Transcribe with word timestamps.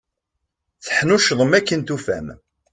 Teḥnuccḍem 0.85 1.51
akken 1.59 1.79
tufam. 1.87 2.27